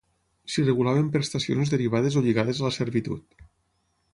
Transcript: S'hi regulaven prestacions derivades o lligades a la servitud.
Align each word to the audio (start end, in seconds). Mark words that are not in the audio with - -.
S'hi 0.53 0.63
regulaven 0.63 1.11
prestacions 1.17 1.73
derivades 1.75 2.17
o 2.21 2.25
lligades 2.29 2.63
a 2.63 2.67
la 2.69 2.73
servitud. 2.79 3.47